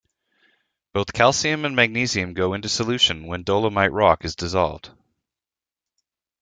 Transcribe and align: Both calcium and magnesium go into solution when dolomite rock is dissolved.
Both 0.93 1.13
calcium 1.13 1.63
and 1.63 1.75
magnesium 1.75 2.33
go 2.33 2.55
into 2.55 2.67
solution 2.69 3.27
when 3.27 3.43
dolomite 3.43 3.91
rock 3.91 4.25
is 4.25 4.35
dissolved. 4.35 4.89